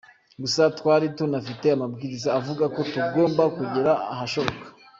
[0.41, 4.65] Gusa twari tunafite amabwiriza avuga ko tugomba kugera ahashoboka”.